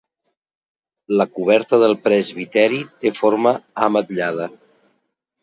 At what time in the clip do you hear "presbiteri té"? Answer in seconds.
2.07-3.13